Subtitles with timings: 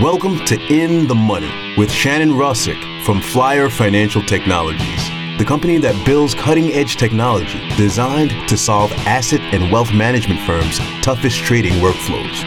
[0.00, 6.06] Welcome to In the Money with Shannon Rosic from Flyer Financial Technologies, the company that
[6.06, 12.42] builds cutting edge technology designed to solve asset and wealth management firms' toughest trading workflows.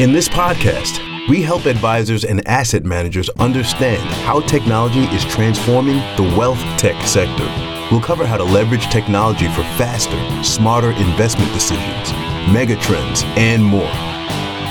[0.00, 0.98] In this podcast,
[1.28, 7.44] we help advisors and asset managers understand how technology is transforming the wealth tech sector.
[7.92, 12.08] We'll cover how to leverage technology for faster, smarter investment decisions,
[12.48, 14.17] megatrends, and more.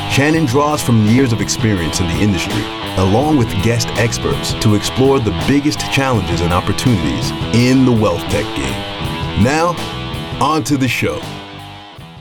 [0.10, 2.64] Shannon draws from years of experience in the industry,
[2.98, 8.46] along with guest experts, to explore the biggest challenges and opportunities in the wealth tech
[8.56, 9.44] game.
[9.44, 9.76] Now,
[10.42, 11.22] on to the show.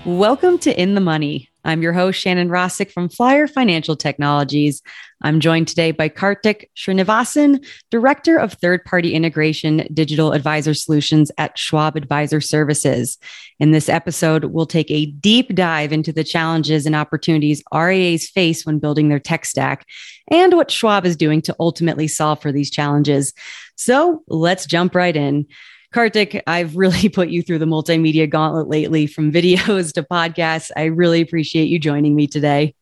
[0.04, 1.48] Welcome to In the Money.
[1.64, 4.82] I'm your host, Shannon Rosic from Flyer Financial Technologies.
[5.23, 11.59] I'm joined today by Kartik Srinivasan, Director of Third Party Integration Digital Advisor Solutions at
[11.59, 13.16] Schwab Advisor Services.
[13.59, 18.66] In this episode, we'll take a deep dive into the challenges and opportunities RIAs face
[18.66, 19.87] when building their tech stack
[20.30, 23.33] and what Schwab is doing to ultimately solve for these challenges.
[23.77, 25.47] So let's jump right in.
[25.92, 30.70] Kartik, I've really put you through the multimedia gauntlet lately from videos to podcasts.
[30.77, 32.75] I really appreciate you joining me today.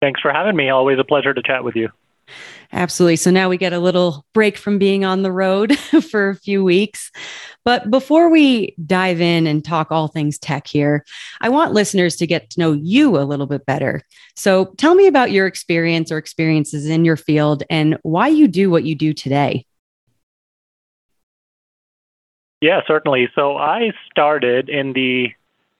[0.00, 0.68] Thanks for having me.
[0.68, 1.88] Always a pleasure to chat with you.
[2.72, 3.16] Absolutely.
[3.16, 5.78] So now we get a little break from being on the road
[6.10, 7.10] for a few weeks.
[7.64, 11.04] But before we dive in and talk all things tech here,
[11.40, 14.02] I want listeners to get to know you a little bit better.
[14.36, 18.70] So tell me about your experience or experiences in your field and why you do
[18.70, 19.64] what you do today.
[22.60, 23.28] Yeah, certainly.
[23.34, 25.28] So I started in the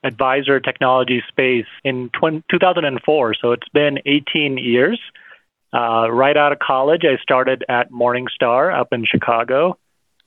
[0.04, 3.34] advisor technology space in 20, 2004.
[3.34, 5.00] So it's been 18 years.
[5.72, 9.78] Uh, right out of college, I started at Morningstar up in Chicago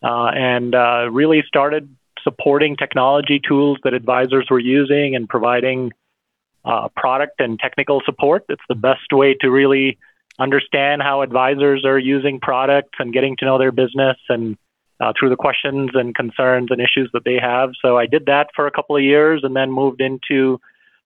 [0.04, 5.92] uh, and uh, really started supporting technology tools that advisors were using and providing
[6.64, 8.46] uh, product and technical support.
[8.50, 9.98] It's the best way to really
[10.38, 14.58] understand how advisors are using products and getting to know their business and
[15.02, 17.72] uh, through the questions and concerns and issues that they have.
[17.82, 20.60] So I did that for a couple of years and then moved into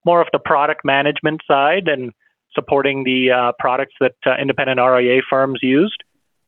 [0.03, 2.11] more of the product management side and
[2.53, 6.03] supporting the uh, products that uh, independent RIA firms used.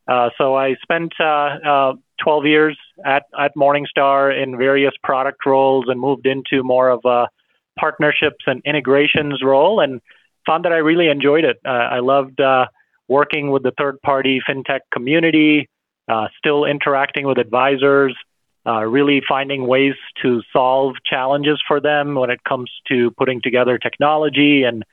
[0.06, 1.92] Uh, so I spent uh, uh,
[2.22, 7.28] 12 years at, at Morningstar in various product roles and moved into more of a
[7.78, 10.00] partnerships and integrations role and
[10.46, 11.58] found that I really enjoyed it.
[11.64, 12.40] I loved
[13.06, 15.68] working with the third party fintech community,
[16.08, 18.14] uh, still interacting with advisors,
[18.66, 23.78] uh, really finding ways to solve challenges for them when it comes to putting together
[23.78, 24.84] technology and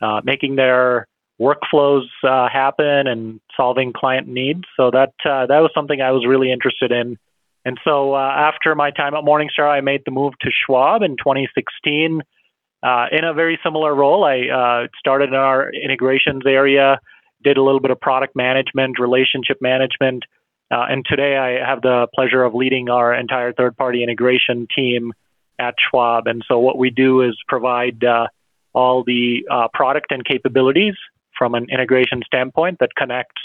[0.00, 1.06] uh, making their
[1.40, 4.62] workflows uh, happen and solving client needs.
[4.76, 7.16] So that uh, that was something I was really interested in.
[7.64, 11.16] And so uh, after my time at Morningstar, I made the move to Schwab in
[11.16, 12.22] 2016.
[12.82, 16.98] in a very similar role, I started in our integrations area,
[17.44, 20.24] did a little bit of product management, relationship management,
[20.72, 25.12] uh, and today I have the pleasure of leading our entire third party integration team
[25.58, 26.26] at Schwab.
[26.26, 28.28] And so what we do is provide uh,
[28.72, 30.94] all the uh, product and capabilities
[31.36, 33.42] from an integration standpoint that connects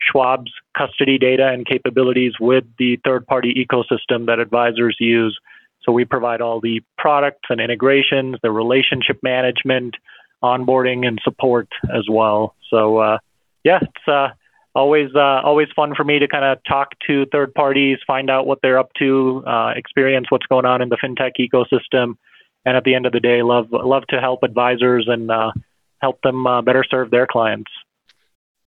[0.00, 5.38] Schwab's custody data and capabilities with the third party ecosystem that advisors use.
[5.82, 9.96] So we provide all the products and integrations, the relationship management,
[10.42, 12.54] onboarding, and support as well.
[12.70, 13.18] So, uh,
[13.64, 14.28] yeah, it's uh,
[14.74, 18.46] always uh, always fun for me to kind of talk to third parties, find out
[18.46, 22.16] what they're up to, uh, experience what's going on in the fintech ecosystem,
[22.64, 25.52] and at the end of the day, love love to help advisors and uh,
[26.00, 27.70] help them uh, better serve their clients.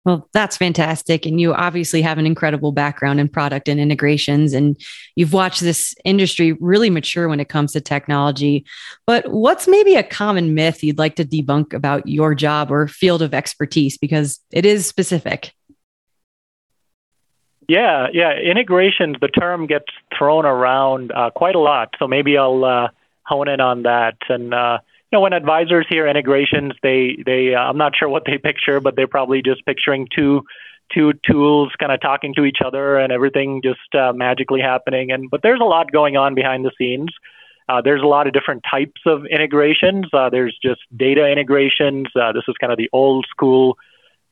[0.07, 1.27] Well, that's fantastic.
[1.27, 4.81] And you obviously have an incredible background in product and integrations, and
[5.15, 8.65] you've watched this industry really mature when it comes to technology.
[9.07, 13.21] But what's maybe a common myth you'd like to debunk about your job or field
[13.21, 13.99] of expertise?
[13.99, 15.53] Because it is specific.
[17.71, 18.33] Yeah, yeah.
[18.33, 19.87] Integrations, the term gets
[20.19, 21.95] thrown around uh, quite a lot.
[22.01, 22.89] So maybe I'll uh,
[23.23, 24.17] hone in on that.
[24.29, 28.25] And uh, you know, when advisors hear integrations, they they uh, I'm not sure what
[28.27, 30.43] they picture, but they're probably just picturing two
[30.93, 35.13] two tools kind of talking to each other and everything just uh, magically happening.
[35.13, 37.11] And but there's a lot going on behind the scenes.
[37.69, 40.07] Uh, there's a lot of different types of integrations.
[40.33, 42.09] There's just data integrations.
[42.35, 43.79] This is kind of the old school,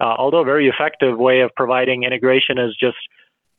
[0.01, 2.97] although very effective way of providing integration is just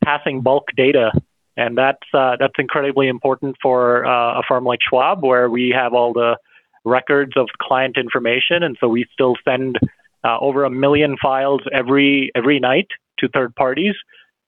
[0.03, 1.11] passing bulk data,
[1.57, 5.93] and that's uh, that's incredibly important for uh, a firm like Schwab, where we have
[5.93, 6.37] all the
[6.85, 9.77] records of client information, and so we still send
[10.23, 12.87] uh, over a million files every every night
[13.19, 13.95] to third parties,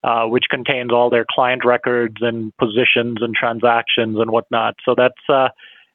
[0.03, 4.75] uh, which contains all their client records and positions and transactions and whatnot.
[4.85, 5.49] So that's uh,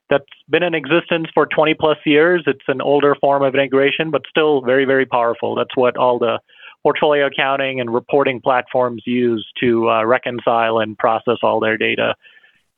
[0.08, 2.44] that's been in existence for 20 plus years.
[2.46, 5.54] It's an older form of integration, but still very, very powerful.
[5.54, 6.38] That's what all the
[6.86, 12.14] portfolio accounting and reporting platforms use to uh, reconcile and process all their data.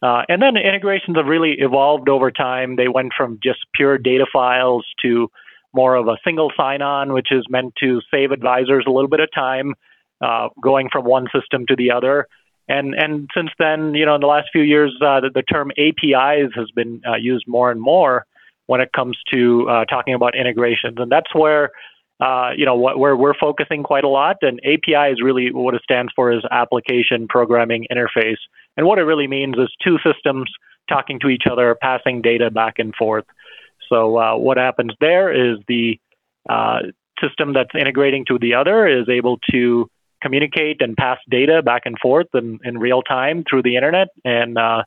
[0.02, 2.76] Uh, and then integrations have really evolved over time.
[2.76, 5.28] They went from just pure data files to
[5.74, 9.20] more of a single sign on, which is meant to save advisors a little bit
[9.20, 9.74] of time
[10.22, 12.28] uh, going from one system to the other.
[12.66, 15.70] And and since then, you know, in the last few years, uh, the, the, term
[15.72, 18.24] APIs has been uh, used more and more
[18.68, 21.68] when it comes to uh, talking about integrations, and that's where.
[22.20, 25.74] Uh, you know what, where we're focusing quite a lot, and API is really what
[25.74, 28.38] it stands for is application programming interface.
[28.76, 30.50] And what it really means is two systems
[30.88, 33.24] talking to each other, passing data back and forth.
[33.88, 35.98] So uh, what happens there is the
[36.48, 36.80] uh,
[37.22, 39.88] system that's integrating to the other is able to
[40.22, 44.08] communicate and pass data back and forth in, in real time through the internet.
[44.24, 44.82] And uh,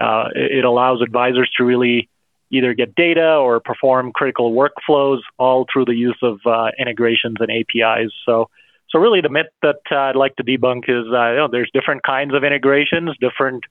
[0.00, 2.08] uh, it allows advisors to really
[2.54, 7.50] either get data or perform critical workflows all through the use of uh, integrations and
[7.50, 8.12] APIs.
[8.24, 8.48] So,
[8.90, 11.70] so really the myth that uh, I'd like to debunk is uh, you know, there's
[11.74, 13.64] different kinds of integrations, different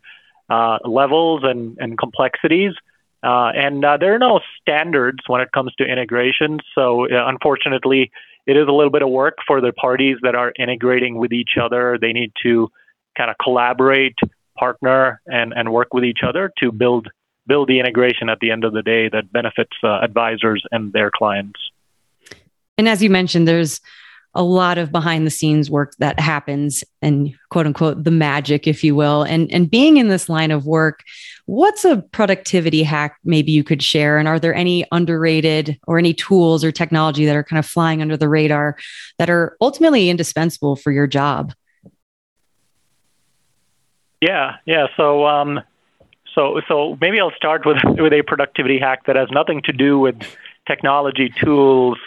[0.50, 2.74] uh, levels and, and complexities.
[3.24, 6.60] and there are no standards when it comes to integrations.
[6.76, 8.12] So unfortunately,
[8.46, 11.52] it is a little bit of work for the parties that are integrating with each
[11.62, 11.98] other.
[12.00, 12.70] They need to
[13.18, 14.18] kind of collaborate,
[14.58, 17.08] partner, and, and work with each other to build
[17.48, 21.12] build the integration at the end of the day that benefits uh, advisors and their
[21.12, 21.60] clients.
[22.78, 23.82] And as you mentioned, there's
[24.36, 28.84] a lot of behind the scenes work that happens and quote unquote the magic if
[28.84, 29.24] you will.
[29.24, 31.04] And and being in this line of work
[31.46, 34.18] what's a productivity hack maybe you could share?
[34.18, 38.02] And are there any underrated or any tools or technology that are kind of flying
[38.02, 38.78] under the radar
[39.20, 41.54] that are ultimately indispensable for your job?
[44.22, 44.88] Yeah yeah.
[44.98, 45.62] So um
[46.34, 50.00] so so maybe I'll start with with a productivity hack that has nothing to do
[50.00, 50.16] with
[50.68, 51.98] technology tools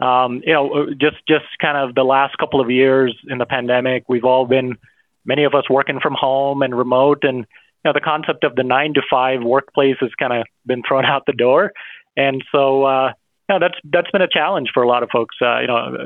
[0.00, 4.04] um, you know, just just kind of the last couple of years in the pandemic,
[4.08, 4.76] we've all been
[5.24, 7.44] many of us working from home and remote, and you
[7.84, 11.26] know, the concept of the nine to five workplace has kind of been thrown out
[11.26, 11.72] the door,
[12.16, 12.84] and so.
[12.84, 13.12] Uh,
[13.48, 15.34] you know, that's that's been a challenge for a lot of folks.
[15.42, 15.96] Uh, you know,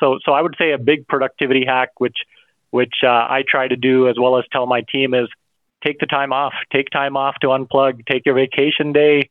[0.00, 2.16] so so I would say a big productivity hack, which
[2.70, 5.28] which uh, I try to do as well as tell my team is
[5.84, 9.28] take the time off, take time off to unplug, take your vacation day,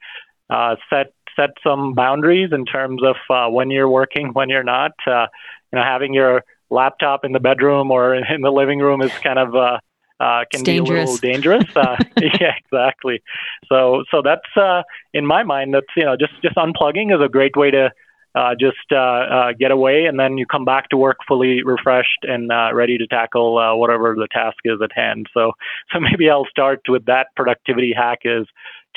[0.49, 4.91] uh, set set some boundaries in terms of uh, when you're working, when you're not.
[5.05, 5.27] Uh,
[5.71, 9.39] you know, having your laptop in the bedroom or in the living room is kind
[9.39, 9.79] of uh,
[10.19, 10.89] uh, can be dangerous.
[10.89, 11.65] a little dangerous.
[11.75, 11.95] Uh,
[12.39, 13.21] yeah, exactly.
[13.69, 14.83] So, so that's uh,
[15.13, 15.73] in my mind.
[15.73, 17.91] That's you know, just just unplugging is a great way to
[18.37, 22.23] uh, just uh, uh, get away, and then you come back to work fully refreshed
[22.23, 25.27] and uh, ready to tackle uh, whatever the task is at hand.
[25.33, 25.53] So,
[25.91, 28.45] so maybe I'll start with that productivity hack: is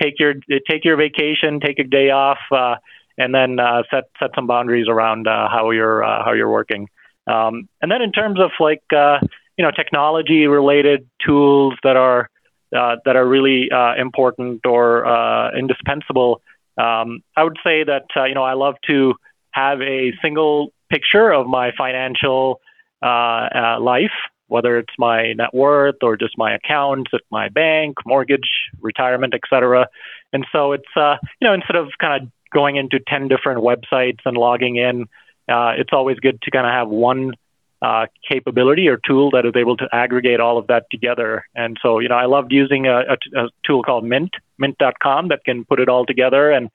[0.01, 0.35] take your
[0.69, 2.75] take your vacation, take a day off, uh,
[3.17, 6.89] and then uh, set set some boundaries around uh, how you're uh, how you're working.
[7.27, 9.21] Um, and then in terms of like uh,
[9.57, 12.29] you know technology related tools that are
[12.77, 16.43] uh, that are really important or indispensable,
[16.77, 19.15] um, I would say that you know I love to
[19.53, 22.61] have a single picture of my financial
[23.03, 24.11] life
[24.51, 28.51] whether it's my net worth or just my accounts at my bank, mortgage,
[28.81, 29.87] retirement, etc.
[30.33, 34.19] And so it's uh, you know instead of kind of going into ten different websites
[34.25, 35.03] and logging in,
[35.49, 37.35] uh, it's always good to kind of have one
[37.81, 41.47] uh, capability or tool that is able to aggregate all of that together.
[41.55, 45.45] And so you know I loved using a, a, a tool called Mint, Mint.com, that
[45.45, 46.71] can put it all together and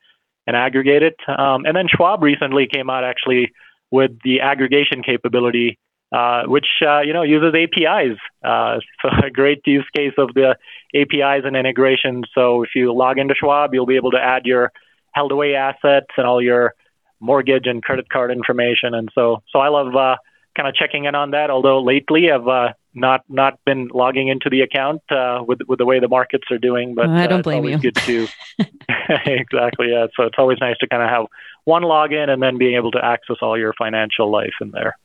[0.47, 1.15] and aggregate it.
[1.27, 3.51] Um, and then Schwab recently came out actually
[3.91, 5.79] with the aggregation capability
[6.11, 8.17] uh, which uh, you know uses APIs.
[8.43, 10.55] Uh, so a great use case of the
[10.95, 12.25] APIs and integrations.
[12.33, 14.71] So if you log into Schwab, you'll be able to add your
[15.11, 16.73] held away assets and all your
[17.19, 18.93] mortgage and credit card information.
[18.93, 20.15] And so so I love uh,
[20.55, 21.49] kind of checking in on that.
[21.49, 25.85] Although lately I've uh, not not been logging into the account uh, with with the
[25.85, 26.95] way the markets are doing.
[26.95, 27.77] But I don't blame you.
[27.77, 28.27] Good to
[29.25, 30.07] exactly yeah.
[30.15, 31.25] So it's always nice to kind of have
[31.65, 34.95] one login and then being able to access all your financial life in there.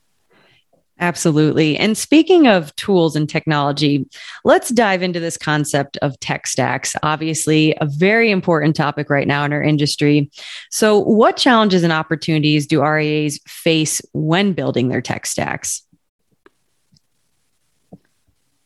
[1.01, 1.79] Absolutely.
[1.79, 4.07] And speaking of tools and technology,
[4.45, 6.95] let's dive into this concept of tech stacks.
[7.03, 10.31] Obviously, a very important topic right now in our industry.
[10.71, 15.83] So, what challenges and opportunities do RIAs face when building their tech stacks?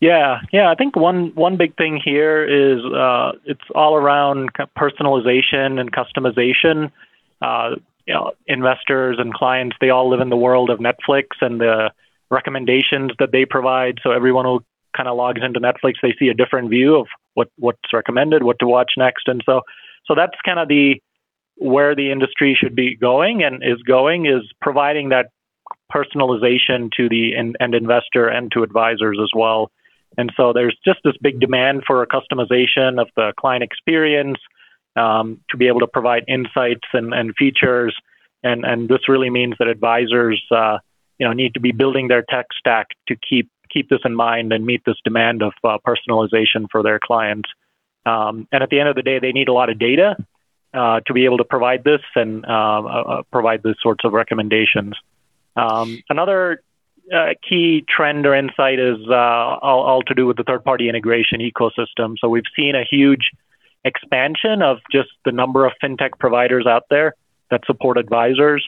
[0.00, 0.70] Yeah, yeah.
[0.70, 6.90] I think one one big thing here is uh, it's all around personalization and customization.
[7.40, 11.60] Uh, you know, investors and clients they all live in the world of Netflix and
[11.60, 11.90] the
[12.30, 13.98] recommendations that they provide.
[14.02, 14.62] So everyone who
[14.94, 18.58] kind of logs into Netflix, they see a different view of what what's recommended, what
[18.58, 19.62] to watch next, and so
[20.06, 21.00] so that's kind of the
[21.56, 25.30] where the industry should be going and is going is providing that
[25.92, 29.70] personalization to the end investor and to advisors as well.
[30.16, 34.38] And so there's just this big demand for a customization of the client experience
[34.96, 37.94] um, to be able to provide insights and, and features.
[38.42, 40.78] And, and this really means that advisors, uh,
[41.18, 44.52] you know, need to be building their tech stack to keep keep this in mind
[44.52, 47.48] and meet this demand of uh, personalization for their clients.
[48.06, 50.16] Um, and at the end of the day, they need a lot of data
[50.72, 54.94] uh, to be able to provide this and uh, uh, provide these sorts of recommendations.
[55.56, 56.62] Um, another
[57.12, 60.88] uh, key trend or insight is uh, all, all, to do with the third party
[60.88, 62.14] integration ecosystem.
[62.18, 63.30] So we've seen a huge
[63.84, 67.14] expansion of just the number of fintech providers out there
[67.50, 68.66] that support advisors.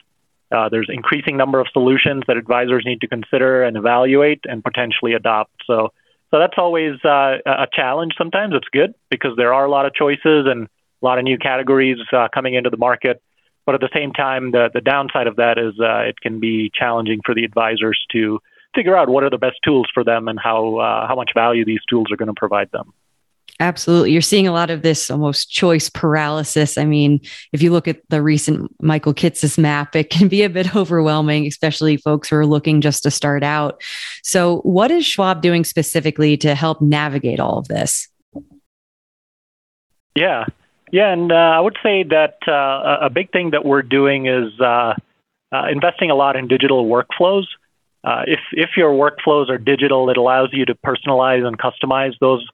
[0.51, 5.13] Uh, there's increasing number of solutions that advisors need to consider and evaluate and potentially
[5.13, 5.51] adopt.
[5.65, 5.89] So,
[6.31, 8.13] so that's always uh, a challenge.
[8.17, 10.67] Sometimes it's good because there are a lot of choices and
[11.01, 13.21] a lot of new categories uh, coming into the market.
[13.67, 16.71] But at the same time, the, the downside of that is uh, it can be
[16.73, 18.39] challenging for the advisors to
[18.73, 21.65] figure out what are the best tools for them and how uh, how much value
[21.65, 22.93] these tools are going to provide them.
[23.59, 24.13] Absolutely.
[24.13, 26.77] You're seeing a lot of this almost choice paralysis.
[26.77, 27.19] I mean,
[27.51, 31.45] if you look at the recent Michael Kitces map, it can be a bit overwhelming,
[31.45, 33.81] especially folks who are looking just to start out.
[34.23, 38.07] So, what is Schwab doing specifically to help navigate all of this?
[40.15, 40.45] Yeah.
[40.91, 44.59] Yeah, and uh, I would say that uh, a big thing that we're doing is
[44.59, 44.93] uh,
[45.51, 47.45] uh investing a lot in digital workflows.
[48.03, 52.45] Uh, if if your workflows are digital, it allows you to personalize and customize those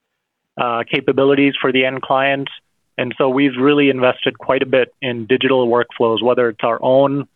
[0.58, 2.50] uh, capabilities for the end client.
[2.98, 7.28] And so we've really invested quite a bit in digital workflows, whether it's our own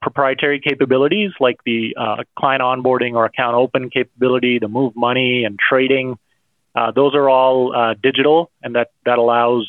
[0.00, 1.94] proprietary capabilities like the
[2.38, 6.18] client onboarding or account open capability, the move money and trading.
[6.94, 9.66] those are all digital, and that that allows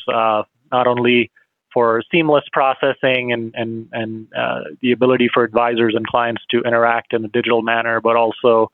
[0.74, 1.30] not only
[1.72, 7.12] for seamless processing and and and uh, the ability for advisors and clients to interact
[7.12, 8.70] in a digital manner, but also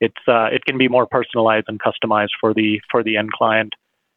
[0.00, 3.72] it's uh, it can be more personalized and customized for the for the end client.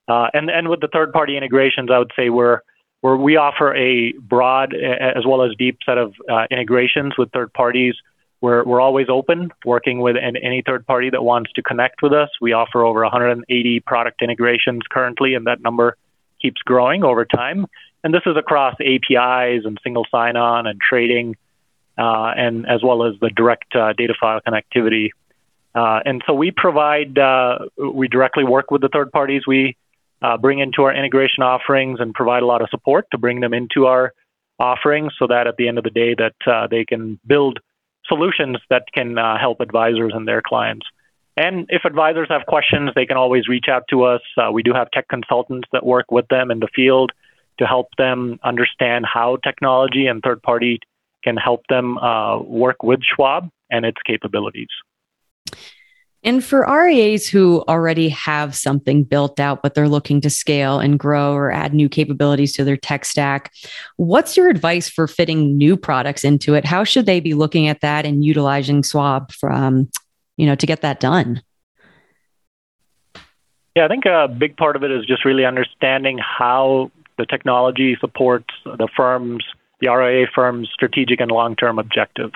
[0.08, 2.60] Uh, and and with the third party integrations, I would say we're
[3.02, 7.54] where we offer a broad as well as deep set of uh, integrations with third
[7.54, 7.96] parties.
[8.42, 12.14] We're, we're always open, working with an, any third party that wants to connect with
[12.14, 12.30] us.
[12.42, 15.98] We offer over 180 product integrations currently, and that number
[16.42, 17.66] keeps growing over time.
[18.04, 21.36] And this is across APIs and single sign on and trading,
[21.98, 25.10] uh, and as well as the direct uh, data file connectivity.
[25.74, 29.76] Uh, and so we provide, uh, we directly work with the third parties we
[30.22, 33.54] uh, bring into our integration offerings and provide a lot of support to bring them
[33.54, 34.14] into our
[34.60, 37.60] offerings so that at the end of the day that uh, they can build
[38.06, 40.86] solutions that can help advisors and their clients.
[41.38, 44.22] And if advisors have questions, they can always reach out to us.
[44.38, 47.12] Uh, we do have tech consultants that work with them in the field
[47.60, 50.80] to help them understand how technology and third party
[51.24, 54.68] can help them uh, work with Schwab and its capabilities.
[56.24, 60.98] And for RIAs who already have something built out, but they're looking to scale and
[60.98, 63.52] grow or add new capabilities to their tech stack,
[63.98, 66.66] what's your advice for fitting new products into it?
[66.66, 69.88] How should they be looking at that and utilizing Schwab from
[70.38, 71.42] you know, to get that done?
[73.76, 77.98] Yeah, I think a big part of it is just really understanding how the technology
[78.00, 79.44] supports the firm's,
[79.82, 82.36] the RIA firm's strategic and long-term objectives.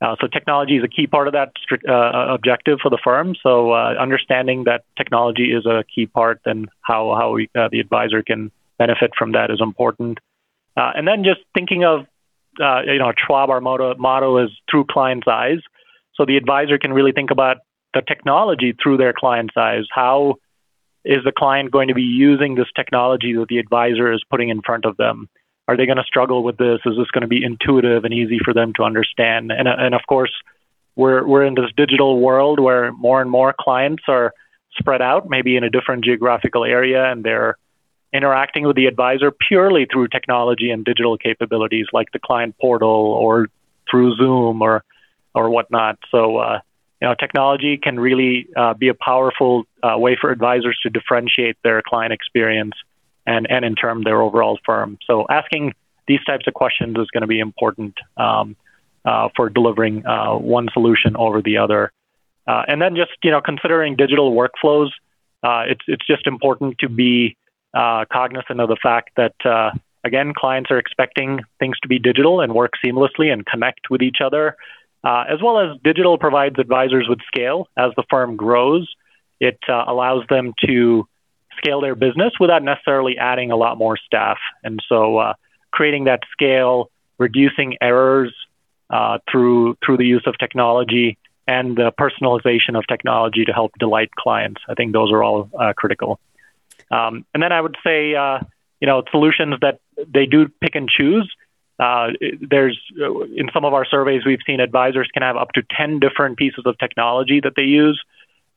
[0.00, 1.52] Uh, so technology is a key part of that
[1.88, 3.34] uh, objective for the firm.
[3.42, 7.80] So uh, understanding that technology is a key part and how how we, uh, the
[7.80, 10.18] advisor can benefit from that is important.
[10.76, 12.06] Uh, and then just thinking of
[12.62, 15.60] uh, you know Schwab our motto motto is through clients' eyes.
[16.20, 17.56] So the advisor can really think about
[17.94, 19.84] the technology through their client's eyes.
[19.90, 20.34] How
[21.02, 24.60] is the client going to be using this technology that the advisor is putting in
[24.60, 25.30] front of them?
[25.66, 26.80] Are they going to struggle with this?
[26.84, 29.50] Is this going to be intuitive and easy for them to understand?
[29.50, 30.32] And, and of course,
[30.94, 34.34] we're, we're in this digital world where more and more clients are
[34.78, 37.56] spread out, maybe in a different geographical area, and they're
[38.12, 43.48] interacting with the advisor purely through technology and digital capabilities like the client portal or
[43.90, 44.84] through Zoom or
[45.34, 45.98] or whatnot.
[46.10, 46.60] So, uh,
[47.00, 51.56] you know, technology can really uh, be a powerful uh, way for advisors to differentiate
[51.62, 52.74] their client experience
[53.26, 54.98] and, and in turn their overall firm.
[55.06, 55.74] So, asking
[56.06, 58.56] these types of questions is going to be important um,
[59.04, 61.92] uh, for delivering uh, one solution over the other.
[62.46, 64.90] Uh, and then just you know, considering digital workflows,
[65.42, 67.36] it's it's just important to be
[67.72, 69.34] cognizant of the fact that
[70.04, 74.18] again, clients are expecting things to be digital and work seamlessly and connect with each
[74.24, 74.56] other.
[75.02, 78.86] Uh, as well as digital provides advisors with scale as the firm grows.
[79.40, 81.08] It uh, allows them to
[81.56, 84.38] scale their business without necessarily adding a lot more staff.
[84.62, 85.34] And so, uh,
[85.70, 88.34] creating that scale, reducing errors
[88.90, 91.16] uh, through through the use of technology,
[91.46, 94.60] and the personalization of technology to help delight clients.
[94.68, 96.20] I think those are all uh, critical.
[96.90, 98.40] Um, and then I would say, uh,
[98.80, 101.30] you know, solutions that they do pick and choose.
[101.80, 102.08] Uh,
[102.40, 106.36] there's in some of our surveys we've seen advisors can have up to 10 different
[106.36, 107.98] pieces of technology that they use,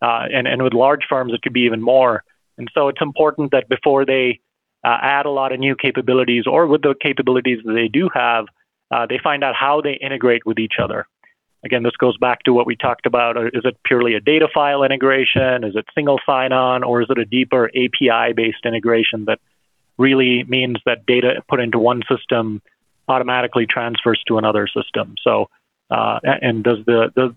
[0.02, 2.24] uh, and and with large firms it could be even more.
[2.58, 4.42] And so it's important that before they
[4.84, 8.46] uh, add a lot of new capabilities, or with the capabilities that they do have,
[8.92, 11.08] uh, they find out how they integrate with each other.
[11.64, 13.38] Again, this goes back to what we talked about.
[13.38, 15.64] Is it purely a data file integration?
[15.64, 16.84] Is it single sign on?
[16.84, 19.40] Or is it a deeper API based integration that
[19.98, 22.62] really means that data put into one system
[23.08, 25.16] automatically transfers to another system?
[25.24, 25.50] So,
[25.90, 27.36] uh, and does the, the,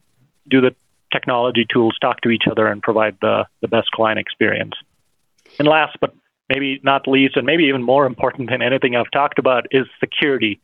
[0.48, 0.74] do the
[1.12, 4.74] technology tools talk to each other and provide the, the best client experience?
[5.58, 6.14] And last but
[6.48, 10.60] maybe not least, and maybe even more important than anything I've talked about, is security.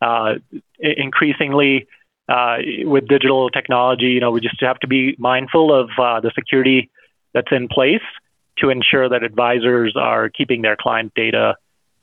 [0.00, 0.34] Uh,
[0.78, 1.86] increasingly,
[2.28, 6.30] uh, with digital technology, you know, we just have to be mindful of uh, the
[6.34, 6.90] security
[7.32, 8.02] that's in place
[8.58, 11.56] to ensure that advisors are keeping their client data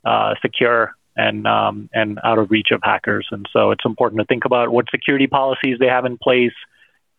[0.04, 3.26] uh, secure and um, and out of reach of hackers.
[3.30, 6.52] And so it's important to think about what security policies they have in place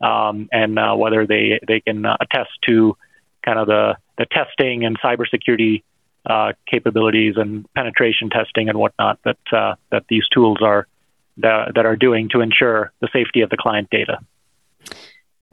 [0.01, 2.95] um, and uh, whether they they can uh, attest to
[3.43, 5.83] kind of the the testing and cybersecurity
[6.25, 10.87] uh, capabilities and penetration testing and whatnot that uh, that these tools are
[11.37, 14.19] that, that are doing to ensure the safety of the client data.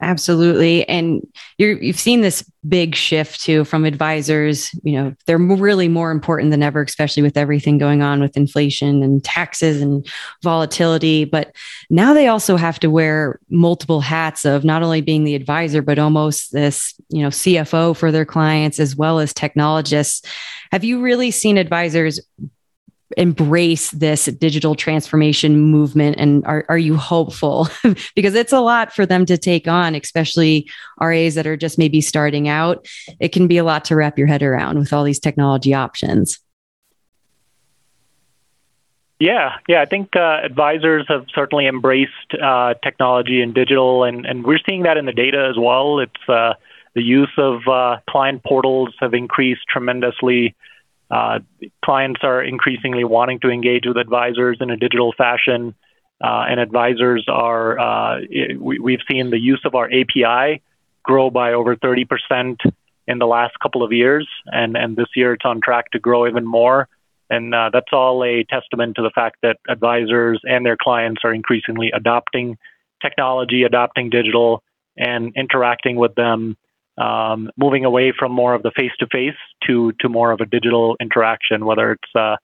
[0.01, 0.87] Absolutely.
[0.89, 1.25] And
[1.57, 4.69] you have seen this big shift too from advisors.
[4.83, 9.01] You know, they're really more important than ever, especially with everything going on with inflation
[9.03, 10.05] and taxes and
[10.43, 11.23] volatility.
[11.23, 11.55] But
[11.89, 15.97] now they also have to wear multiple hats of not only being the advisor, but
[15.97, 20.27] almost this, you know, CFO for their clients as well as technologists.
[20.73, 22.19] Have you really seen advisors
[23.17, 27.67] embrace this digital transformation movement and are, are you hopeful
[28.15, 30.67] because it's a lot for them to take on especially
[30.99, 32.87] RIAs that are just maybe starting out
[33.19, 36.39] it can be a lot to wrap your head around with all these technology options
[39.19, 44.43] yeah, yeah, I think uh, advisors have certainly embraced uh, technology and digital, and, and
[44.43, 45.99] we're seeing that in the data as well.
[45.99, 46.55] It's uh,
[46.95, 50.53] the use of uh, client portals have increased tremendously.
[51.09, 51.39] Uh,
[51.83, 55.75] clients are increasingly wanting to engage with advisors in a digital fashion,
[56.23, 57.79] uh, and advisors are.
[57.79, 58.19] Uh,
[58.59, 60.61] we, we've seen the use of our API
[61.03, 62.57] grow by over 30%
[63.07, 66.27] in the last couple of years, and, and this year it's on track to grow
[66.27, 66.87] even more.
[67.29, 71.33] And uh, that's all a testament to the fact that advisors and their clients are
[71.33, 72.57] increasingly adopting
[73.01, 74.63] technology, adopting digital,
[74.97, 76.57] and interacting with them
[76.97, 79.35] um, moving away from more of the face-to-face
[79.67, 82.37] to to more of a digital interaction, whether it's uh,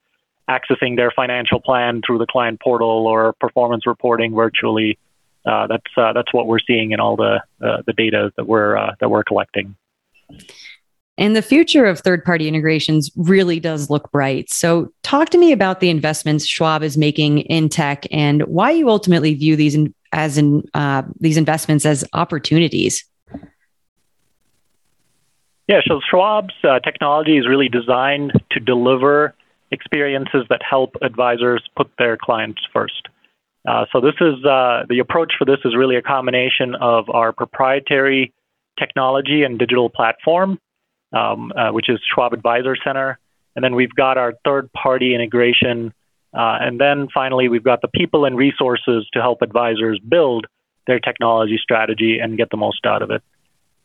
[0.49, 4.97] accessing their financial plan through the client portal or performance reporting virtually.
[5.45, 8.77] Uh, that's uh, that's what we're seeing in all the uh, the data that we're
[8.77, 9.75] uh, that we're collecting.
[11.17, 14.49] And the future of third party integrations really does look bright.
[14.49, 18.89] So, talk to me about the investments Schwab is making in tech and why you
[18.89, 23.05] ultimately view these in, as in uh, these investments as opportunities.
[25.71, 29.33] Yeah, so Schwab's uh, technology is really designed to deliver
[29.71, 33.07] experiences that help advisors put their clients first.
[33.65, 37.31] Uh, so this is uh, the approach for this is really a combination of our
[37.31, 38.33] proprietary
[38.77, 40.59] technology and digital platform,
[41.13, 43.17] um, uh, which is Schwab Advisor Center,
[43.55, 45.93] and then we've got our third-party integration,
[46.33, 50.47] uh, and then finally we've got the people and resources to help advisors build
[50.85, 53.23] their technology strategy and get the most out of it.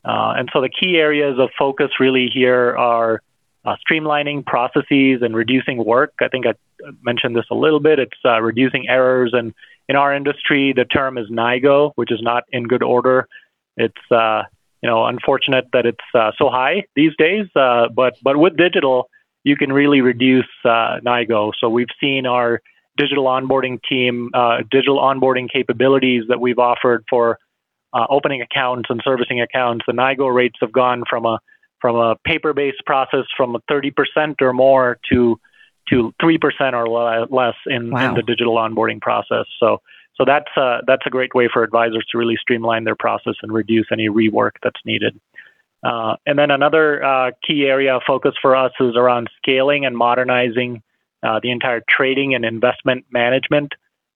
[0.05, 3.21] Uh, and so the key areas of focus really here are
[3.65, 6.13] uh, streamlining processes and reducing work.
[6.21, 6.53] I think I
[7.01, 7.99] mentioned this a little bit.
[7.99, 9.53] It's uh, reducing errors, and
[9.89, 13.27] in our industry, the term is NIGO, which is not in good order.
[13.75, 14.43] It's uh,
[14.81, 19.09] you know unfortunate that it's uh, so high these days, uh, but but with digital,
[19.43, 21.51] you can really reduce NIGO.
[21.59, 22.61] So we've seen our
[22.95, 24.31] digital onboarding team,
[24.71, 27.37] digital onboarding capabilities that we've offered for
[27.93, 31.39] uh, opening accounts and servicing accounts, the NIGO rates have gone from a
[31.79, 33.93] from a paper-based process from 30%
[34.41, 35.39] or more to
[35.89, 38.09] to 3% or less in, wow.
[38.09, 39.45] in, the digital onboarding process.
[39.59, 39.81] So
[40.15, 43.53] so that's uh, that's a great way for advisors to really streamline their process and
[43.53, 45.19] reduce any rework that's needed.
[45.83, 49.95] Uh, and then another uh, key area of focus for us is around scaling and
[49.95, 50.81] modernizing
[51.23, 53.73] uh, the entire trading and investment management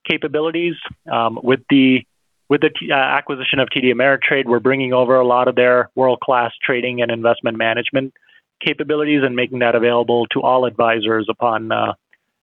[0.09, 0.73] capabilities
[1.11, 2.03] um, with the
[2.51, 6.19] with the uh, acquisition of TD Ameritrade, we're bringing over a lot of their world
[6.19, 8.13] class trading and investment management
[8.59, 11.93] capabilities and making that available to all advisors upon uh,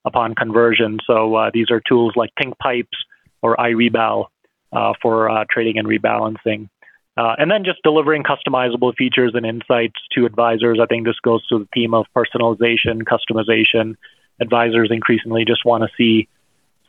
[0.06, 0.98] upon conversion.
[1.06, 2.96] So uh, these are tools like ThinkPipes
[3.42, 4.28] or iRebal
[4.72, 6.70] uh, for uh, trading and rebalancing.
[7.18, 10.78] Uh, and then just delivering customizable features and insights to advisors.
[10.82, 13.96] I think this goes to the theme of personalization, customization.
[14.40, 16.28] Advisors increasingly just want to see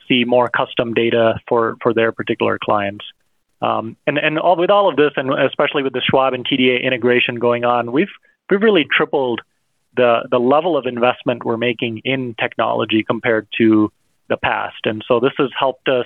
[0.10, 3.06] see more custom data for, for their particular clients.
[3.62, 6.82] Um, and and all, with all of this, and especially with the Schwab and TDA
[6.82, 8.12] integration going on, we've
[8.50, 9.42] we've really tripled
[9.96, 13.92] the the level of investment we're making in technology compared to
[14.30, 14.78] the past.
[14.86, 16.06] And so this has helped us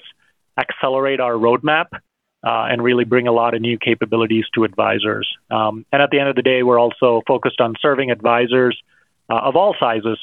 [0.57, 1.99] accelerate our roadmap uh,
[2.43, 5.29] and really bring a lot of new capabilities to advisors.
[5.51, 8.81] Um, and at the end of the day, we're also focused on serving advisors
[9.29, 10.17] uh, of all sizes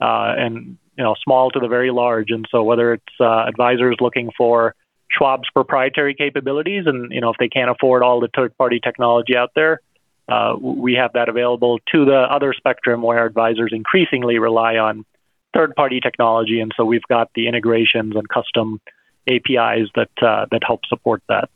[0.00, 2.30] uh, and you know small to the very large.
[2.30, 4.74] And so whether it's uh, advisors looking for
[5.16, 9.52] Schwab's proprietary capabilities, and you know if they can't afford all the third-party technology out
[9.54, 9.80] there,
[10.28, 15.06] uh, we have that available to the other spectrum where advisors increasingly rely on
[15.54, 18.80] third-party technology, and so we've got the integrations and custom
[19.28, 21.48] APIs that uh, that help support that.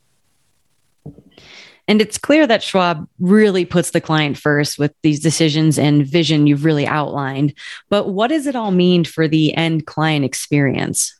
[1.88, 6.46] And it's clear that Schwab really puts the client first with these decisions and vision
[6.46, 7.54] you've really outlined.
[7.90, 11.18] But what does it all mean for the end client experience?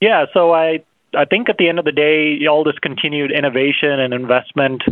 [0.00, 0.84] Yeah, so I
[1.14, 4.82] I think at the end of the day, all this continued innovation and investment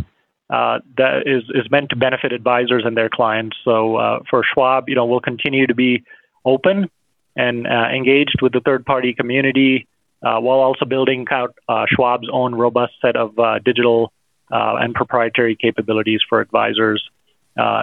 [0.49, 3.57] uh, that is is meant to benefit advisors and their clients.
[3.63, 6.03] So uh, for Schwab, you know, we'll continue to be
[6.45, 6.89] open
[7.35, 9.87] and uh, engaged with the third party community
[10.21, 14.11] while also building out uh, Schwab's own robust set of uh, digital
[14.49, 17.03] and proprietary capabilities for advisors.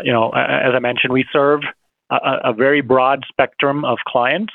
[0.05, 1.61] you know, as I mentioned, we serve
[2.11, 4.53] a, very broad spectrum of clients.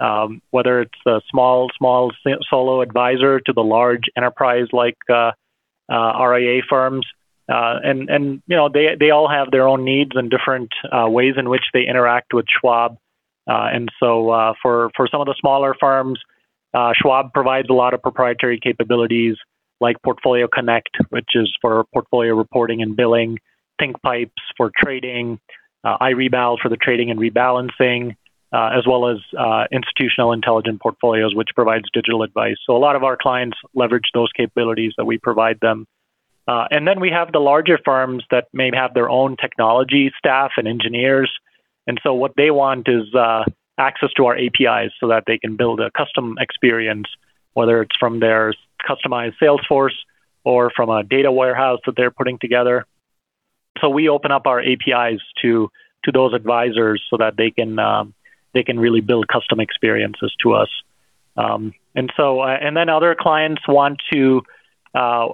[0.00, 2.10] Um, whether it's a small, small
[2.50, 5.30] solo advisor to the large enterprise like uh,
[5.90, 7.06] uh, RIA firms,
[7.48, 11.34] uh, and and you know they they all have their own needs and different ways
[11.38, 12.96] in which they interact with Schwab.
[13.46, 16.18] and so for some of the smaller firms,
[16.74, 19.36] uh, Schwab provides a lot of proprietary capabilities
[19.80, 23.38] like Portfolio Connect, which is for portfolio reporting and billing,
[23.80, 25.38] ThinkPipes for trading,
[25.84, 28.16] uh, iRebal for the trading and rebalancing,
[28.52, 32.56] uh, as well as uh, institutional intelligent portfolios, which provides digital advice.
[32.66, 35.86] So a lot of our clients leverage those capabilities that we provide them.
[36.46, 40.52] Uh, and then we have the larger firms that may have their own technology staff
[40.56, 41.30] and engineers.
[41.86, 43.44] And so what they want is uh,
[43.78, 47.06] access to our APIs so that they can build a custom experience,
[47.54, 48.54] whether it's from their
[48.88, 49.94] customized Salesforce
[50.44, 52.86] or from a data warehouse that they're putting together.
[53.80, 55.70] So we open up our APIs to
[56.04, 58.14] to those advisors so that they can um,
[58.52, 60.68] they can really build custom experiences to us.
[61.36, 64.42] Um, and so uh, and then other clients want to
[64.94, 65.28] uh,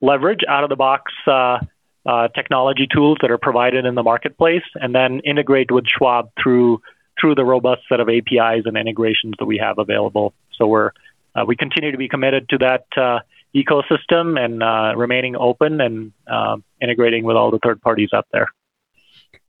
[0.00, 1.58] leverage out of the box uh,
[2.04, 6.80] uh, technology tools that are provided in the marketplace and then integrate with Schwab through
[7.20, 10.34] through the robust set of APIs and integrations that we have available.
[10.56, 10.92] So we're
[11.34, 13.20] uh, we continue to be committed to that uh,
[13.54, 18.48] ecosystem and uh, remaining open and uh, integrating with all the third parties out there.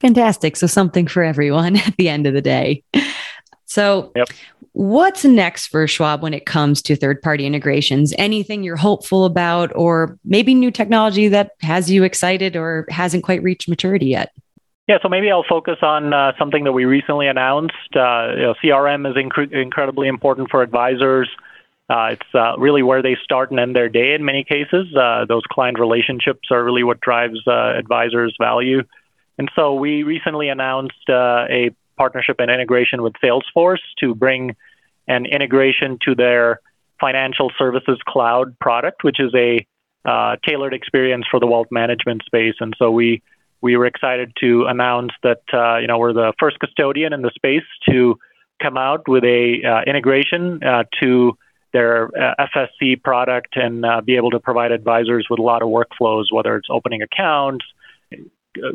[0.00, 0.56] Fantastic.
[0.56, 2.82] So something for everyone at the end of the day.
[3.68, 4.28] So, yep.
[4.72, 8.14] what's next for Schwab when it comes to third party integrations?
[8.16, 13.42] Anything you're hopeful about, or maybe new technology that has you excited or hasn't quite
[13.42, 14.32] reached maturity yet?
[14.88, 17.74] Yeah, so maybe I'll focus on uh, something that we recently announced.
[17.94, 21.28] Uh, you know, CRM is inc- incredibly important for advisors.
[21.90, 24.86] Uh, it's uh, really where they start and end their day in many cases.
[24.96, 28.82] Uh, those client relationships are really what drives uh, advisors' value.
[29.36, 34.56] And so we recently announced a partnership and integration with Salesforce to bring
[35.06, 36.60] an integration to their
[36.98, 39.66] financial services cloud product, which is a
[40.46, 42.54] tailored experience for the wealth management space.
[42.60, 43.22] And so we
[43.60, 47.30] we were excited to announce that uh, you know we're the first custodian in the
[47.34, 48.18] space to
[48.62, 51.36] come out with a uh, integration uh, to
[51.72, 55.68] their uh, FSC product and uh, be able to provide advisors with a lot of
[55.68, 57.64] workflows, whether it's opening accounts,
[58.12, 58.16] uh,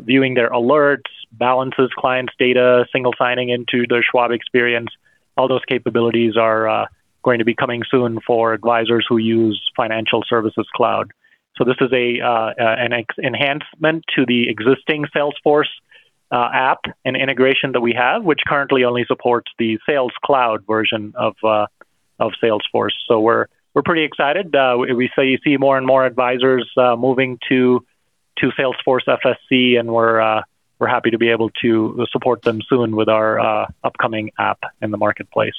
[0.00, 4.90] viewing their alerts, balances, clients' data, single signing into the Schwab experience.
[5.36, 6.88] All those capabilities are
[7.24, 11.10] going to be coming soon for advisors who use Financial Services Cloud.
[11.56, 15.68] So this is a uh, uh, an ex- enhancement to the existing Salesforce
[16.30, 21.12] uh, app and integration that we have, which currently only supports the Sales Cloud version
[21.16, 21.66] of uh,
[22.18, 22.94] of Salesforce.
[23.06, 24.54] So we're we're pretty excited.
[24.54, 27.84] Uh, we see see more and more advisors uh, moving to
[28.38, 30.42] to Salesforce FSC, and we're
[30.80, 34.98] we're happy to be able to support them soon with our upcoming app in the
[34.98, 35.54] marketplace.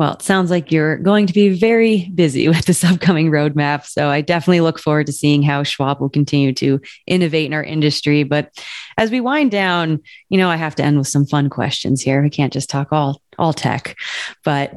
[0.00, 3.84] Well, it sounds like you're going to be very busy with this upcoming roadmap.
[3.84, 7.62] So I definitely look forward to seeing how Schwab will continue to innovate in our
[7.62, 8.22] industry.
[8.22, 8.50] But
[8.96, 12.22] as we wind down, you know, I have to end with some fun questions here.
[12.22, 13.94] We can't just talk all all tech.
[14.42, 14.72] But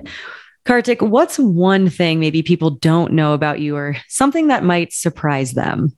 [0.65, 5.53] Kartik, what's one thing maybe people don't know about you or something that might surprise
[5.53, 5.95] them?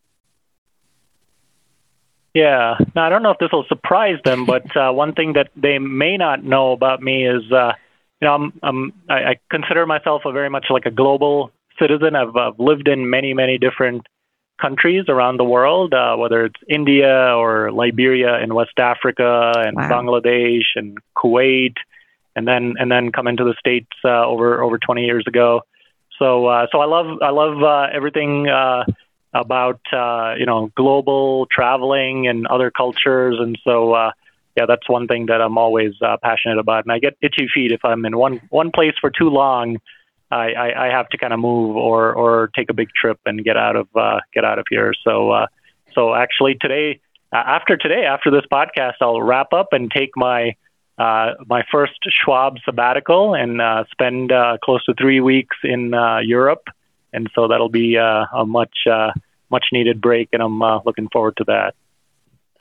[2.36, 5.50] Yeah, now I don't know if this will surprise them, but uh, one thing that
[5.56, 7.74] they may not know about me is uh,
[8.22, 12.16] you know, I'm, I'm I, I consider myself a very much like a global citizen.
[12.16, 14.08] I've, I've lived in many, many different
[14.62, 19.90] countries around the world, uh, whether it's India or Liberia in West Africa and wow.
[19.90, 21.76] Bangladesh and Kuwait,
[22.36, 25.62] and then and then come into the states uh, over over 20 years ago.
[26.20, 28.86] So uh, so I love I love uh, everything uh,
[29.34, 34.12] about uh, you know global traveling and other cultures, and so uh,
[34.56, 36.86] yeah, that's one thing that I'm always uh, passionate about.
[36.86, 39.78] And I get itchy feet if I'm in one one place for too long.
[40.32, 43.44] I, I, I have to kind of move or or take a big trip and
[43.44, 44.94] get out of uh, get out of here.
[45.04, 45.48] So uh,
[45.94, 50.56] so actually today, after today, after this podcast, I'll wrap up and take my
[50.98, 55.92] uh, my first Schwab sabbatical and uh, spend uh, close to three weeks in
[56.24, 56.64] Europe,
[57.12, 58.88] and so that'll be a much
[59.52, 61.76] much needed break, and I'm looking forward to that.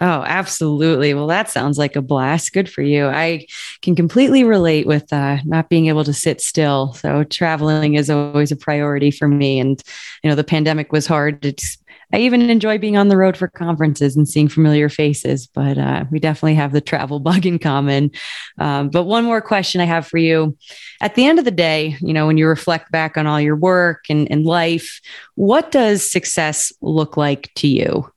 [0.01, 1.15] Oh, absolutely.
[1.15, 2.53] Well, that sounds like a blast.
[2.53, 3.07] Good for you.
[3.07, 3.47] I
[3.81, 6.95] can completely relate with uh, not being able to sit still.
[6.95, 9.61] So traveling is always a priority for me.
[9.61, 9.81] And,
[10.25, 11.45] you know, the pandemic was hard.
[11.45, 11.79] It's,
[12.13, 16.05] I even enjoy being on the road for conferences and seeing familiar faces, but uh,
[16.11, 18.11] we definitely have the travel bug in common.
[18.59, 20.57] Um, but one more question I have for you.
[21.03, 23.57] At the end of the day, you know, when you reflect back on all your
[23.57, 25.01] work and, and life,
[25.37, 28.11] what does success look like to you?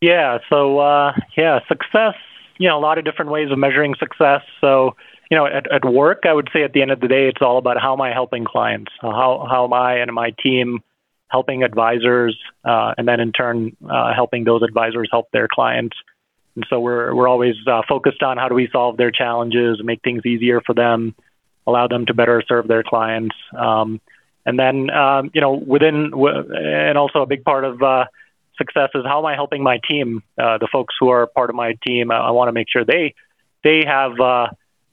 [0.00, 0.38] Yeah.
[0.48, 2.14] So uh, yeah, success.
[2.58, 4.42] You know, a lot of different ways of measuring success.
[4.60, 4.96] So
[5.30, 7.42] you know, at, at work, I would say at the end of the day, it's
[7.42, 8.92] all about how am I helping clients?
[9.00, 10.80] How how am I and my team
[11.28, 15.96] helping advisors, uh, and then in turn uh, helping those advisors help their clients.
[16.56, 20.02] And so we're we're always uh, focused on how do we solve their challenges, make
[20.02, 21.14] things easier for them,
[21.66, 23.36] allow them to better serve their clients.
[23.56, 24.00] Um,
[24.46, 27.82] and then um, you know within w- and also a big part of
[28.58, 31.56] success is how am I helping my team, uh, the folks who are part of
[31.56, 32.10] my team.
[32.10, 33.14] I, I want to make sure they
[33.64, 34.48] they have uh,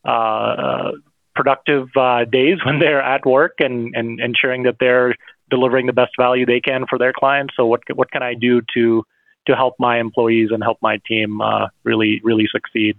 [0.08, 0.91] uh,
[1.36, 5.15] productive uh, days when they're at work and, and ensuring that they're
[5.49, 7.54] delivering the best value they can for their clients.
[7.58, 9.04] So what what can I do to
[9.47, 12.97] to help my employees and help my team uh, really really succeed?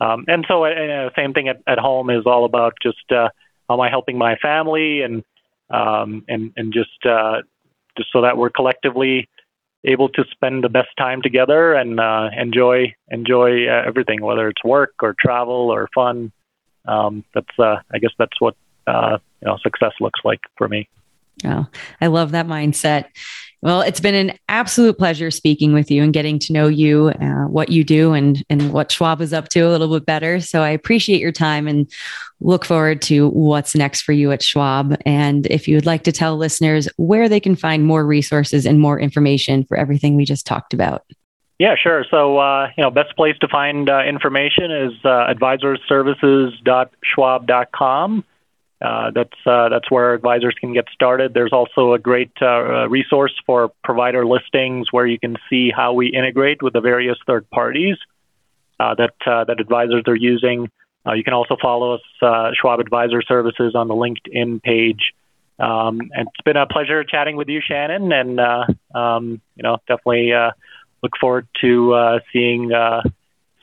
[0.00, 3.28] Um, and so uh, same thing at, at home is all about just uh,
[3.68, 5.24] how am I helping my family and
[5.70, 7.42] um, and and just uh,
[7.96, 9.28] just so that we're collectively
[9.86, 14.62] able to spend the best time together and uh, enjoy enjoy uh, everything, whether it's
[14.64, 16.32] work or travel or fun.
[16.86, 20.88] Um, that's uh, I guess that's what uh, you know success looks like for me.
[21.44, 21.66] Oh,
[22.00, 23.06] I love that mindset.
[23.66, 27.48] Well, it's been an absolute pleasure speaking with you and getting to know you, uh,
[27.48, 30.38] what you do, and and what Schwab is up to a little bit better.
[30.38, 31.90] So I appreciate your time and
[32.38, 34.96] look forward to what's next for you at Schwab.
[35.04, 38.78] And if you would like to tell listeners where they can find more resources and
[38.78, 41.02] more information for everything we just talked about.
[41.58, 42.06] Yeah, sure.
[42.08, 48.24] So, uh, you know, best place to find uh, information is uh, advisorservices.schwab.com.
[48.80, 51.32] Uh, that's uh, that's where advisors can get started.
[51.32, 56.08] There's also a great uh, resource for provider listings where you can see how we
[56.08, 57.96] integrate with the various third parties
[58.78, 60.70] uh, that uh, that advisors are using.
[61.06, 65.12] Uh, you can also follow us, Schwab Advisor Services, on the LinkedIn page.
[65.58, 68.40] Um, and it's been a pleasure chatting with you, Shannon, and
[68.94, 70.32] um, you know definitely
[71.02, 72.72] look forward to seeing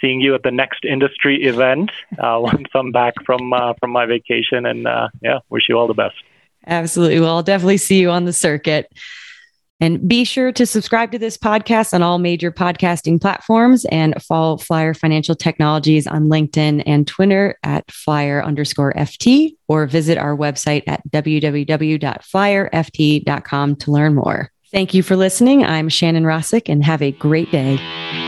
[0.03, 1.89] seeing you at the next industry event
[2.19, 4.65] uh, once I'm back from uh, from my vacation.
[4.65, 6.15] And uh, yeah, wish you all the best.
[6.67, 7.19] Absolutely.
[7.19, 8.91] Well, I'll definitely see you on the circuit.
[9.79, 14.55] And be sure to subscribe to this podcast on all major podcasting platforms and follow
[14.55, 20.83] Flyer Financial Technologies on LinkedIn and Twitter at flyer underscore FT or visit our website
[20.87, 24.49] at www.flyerft.com to learn more.
[24.71, 25.65] Thank you for listening.
[25.65, 28.22] I'm Shannon Rosic and have a great day.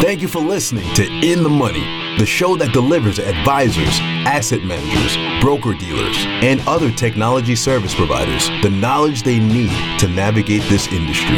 [0.00, 5.16] Thank you for listening to In the Money, the show that delivers advisors, asset managers,
[5.42, 11.36] broker dealers, and other technology service providers the knowledge they need to navigate this industry.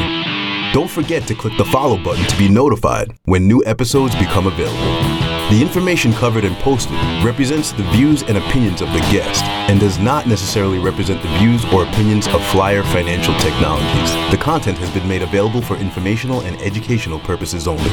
[0.73, 5.14] Don't forget to click the follow button to be notified when new episodes become available.
[5.51, 9.99] The information covered and posted represents the views and opinions of the guest and does
[9.99, 14.31] not necessarily represent the views or opinions of Flyer Financial Technologies.
[14.31, 17.91] The content has been made available for informational and educational purposes only.